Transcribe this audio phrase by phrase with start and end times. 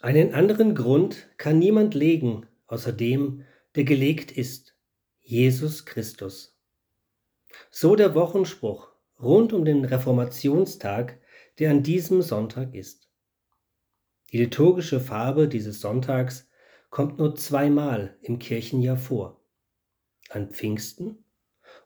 [0.00, 4.76] Einen anderen Grund kann niemand legen, außer dem, der gelegt ist,
[5.20, 6.56] Jesus Christus.
[7.70, 11.18] So der Wochenspruch rund um den Reformationstag,
[11.58, 13.10] der an diesem Sonntag ist.
[14.30, 16.48] Die liturgische Farbe dieses Sonntags
[16.90, 19.40] kommt nur zweimal im Kirchenjahr vor.
[20.28, 21.24] An Pfingsten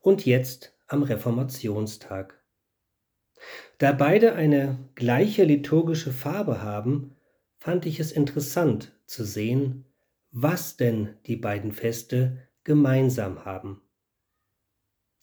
[0.00, 2.42] und jetzt am Reformationstag.
[3.78, 7.16] Da beide eine gleiche liturgische Farbe haben,
[7.60, 9.84] fand ich es interessant zu sehen,
[10.32, 13.82] was denn die beiden Feste gemeinsam haben.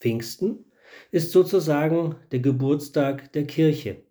[0.00, 0.64] Pfingsten
[1.10, 4.04] ist sozusagen der Geburtstag der Kirche.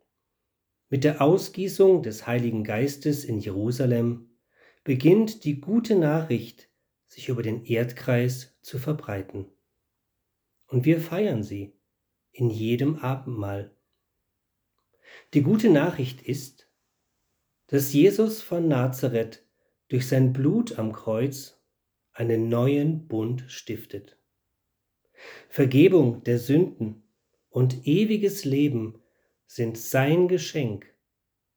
[0.90, 4.30] Mit der Ausgießung des Heiligen Geistes in Jerusalem
[4.84, 6.70] beginnt die gute Nachricht,
[7.06, 9.48] sich über den Erdkreis zu verbreiten.
[10.68, 11.74] Und wir feiern sie
[12.32, 13.76] in jedem Abendmahl.
[15.34, 16.67] Die gute Nachricht ist,
[17.68, 19.46] dass Jesus von Nazareth
[19.90, 21.62] durch sein Blut am Kreuz
[22.14, 24.18] einen neuen Bund stiftet.
[25.50, 27.04] Vergebung der Sünden
[27.50, 29.02] und ewiges Leben
[29.46, 30.94] sind sein Geschenk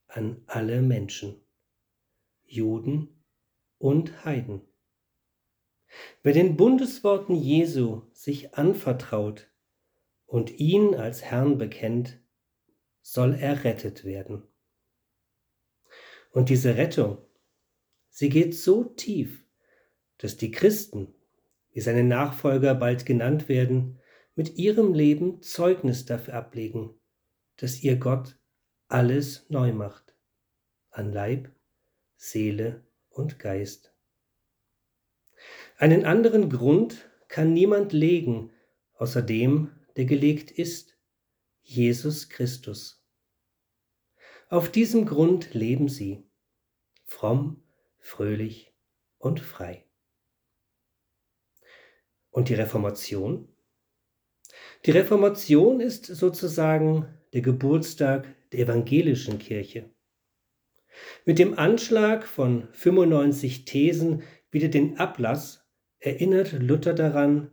[0.06, 1.40] an alle Menschen,
[2.44, 3.24] Juden
[3.78, 4.62] und Heiden.
[6.22, 9.50] Wer den Bundesworten Jesu sich anvertraut
[10.26, 12.20] und ihn als Herrn bekennt,
[13.02, 14.49] soll errettet werden.
[16.30, 17.18] Und diese Rettung,
[18.08, 19.44] sie geht so tief,
[20.18, 21.14] dass die Christen,
[21.72, 23.98] wie seine Nachfolger bald genannt werden,
[24.34, 26.94] mit ihrem Leben Zeugnis dafür ablegen,
[27.56, 28.38] dass ihr Gott
[28.88, 30.14] alles neu macht,
[30.90, 31.50] an Leib,
[32.16, 33.94] Seele und Geist.
[35.78, 38.52] Einen anderen Grund kann niemand legen,
[38.94, 40.96] außer dem, der gelegt ist,
[41.62, 42.99] Jesus Christus.
[44.50, 46.28] Auf diesem Grund leben sie,
[47.04, 47.62] fromm,
[48.00, 48.74] fröhlich
[49.18, 49.86] und frei.
[52.30, 53.54] Und die Reformation?
[54.86, 59.94] Die Reformation ist sozusagen der Geburtstag der evangelischen Kirche.
[61.25, 65.64] Mit dem Anschlag von 95 Thesen wieder den Ablass
[66.00, 67.52] erinnert Luther daran,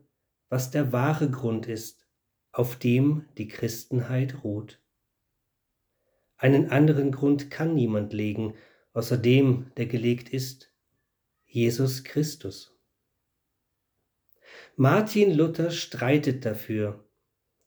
[0.50, 2.08] was der wahre Grund ist,
[2.52, 4.82] auf dem die Christenheit ruht.
[6.38, 8.54] Einen anderen Grund kann niemand legen,
[8.94, 10.72] außer dem, der gelegt ist,
[11.46, 12.78] Jesus Christus.
[14.76, 17.08] Martin Luther streitet dafür,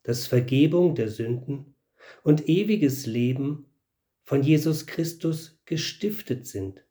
[0.04, 1.74] dass Vergebung der Sünden
[2.22, 3.66] und ewiges Leben
[4.22, 6.84] von Jesus Christus gestiftet sind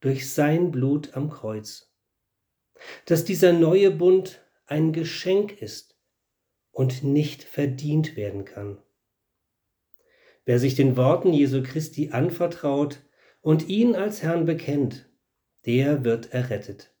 [0.00, 1.92] durch sein Blut am Kreuz,
[3.06, 5.98] dass dieser neue Bund ein Geschenk ist
[6.70, 8.78] und nicht verdient werden kann.
[10.46, 13.00] Wer sich den Worten Jesu Christi anvertraut
[13.40, 15.10] und ihn als Herrn bekennt,
[15.66, 16.94] der wird errettet.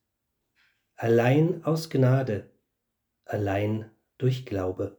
[0.96, 2.50] Allein aus Gnade,
[3.24, 4.98] allein durch Glaube.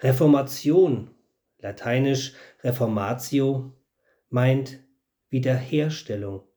[0.00, 1.14] Reformation,
[1.58, 2.32] lateinisch
[2.62, 3.74] Reformatio,
[4.30, 4.80] meint
[5.28, 6.48] Wiederherstellung,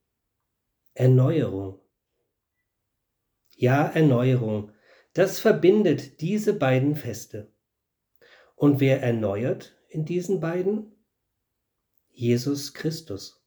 [0.94, 1.82] Erneuerung.
[3.58, 4.72] Ja, Erneuerung,
[5.12, 7.52] das verbindet diese beiden Feste.
[8.56, 10.96] Und wer erneuert, in diesen beiden?
[12.10, 13.44] Jesus Christus.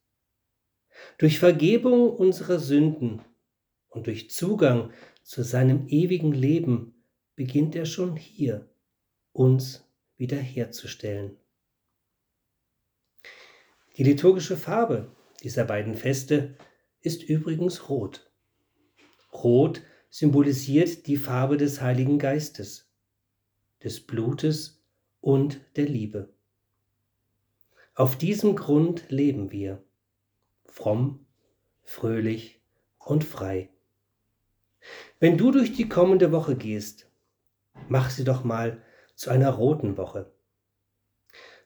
[1.18, 3.22] Durch Vergebung unserer Sünden
[3.88, 7.02] und durch Zugang zu seinem ewigen Leben
[7.34, 8.68] beginnt er schon hier,
[9.32, 11.36] uns wiederherzustellen.
[13.96, 15.10] Die liturgische Farbe
[15.42, 16.56] dieser beiden Feste
[17.00, 18.30] ist übrigens rot.
[19.32, 22.92] Rot symbolisiert die Farbe des Heiligen Geistes,
[23.82, 24.83] des Blutes
[25.24, 26.28] und der Liebe.
[27.94, 29.82] Auf diesem Grund leben wir,
[30.66, 31.24] fromm,
[31.82, 32.60] fröhlich
[32.98, 33.70] und frei.
[35.20, 37.10] Wenn du durch die kommende Woche gehst,
[37.88, 38.82] mach sie doch mal
[39.14, 40.30] zu einer roten Woche.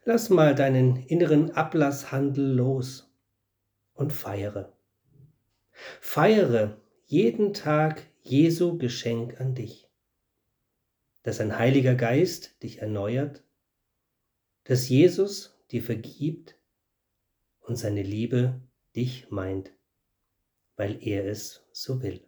[0.04, 3.12] Lass mal deinen inneren Ablasshandel los
[3.92, 4.72] und feiere.
[6.00, 9.91] Feiere jeden Tag Jesu Geschenk an dich,
[11.24, 13.42] dass ein Heiliger Geist dich erneuert,
[14.68, 16.60] dass Jesus dir vergibt
[17.60, 18.60] und seine Liebe
[18.94, 19.72] dich meint,
[20.76, 22.22] weil er es so will.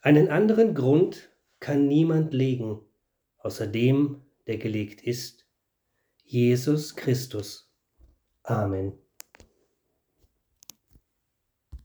[0.00, 2.80] Einen anderen Grund kann niemand legen,
[3.38, 5.46] außer dem, der gelegt ist,
[6.22, 7.74] Jesus Christus.
[8.44, 8.96] Amen.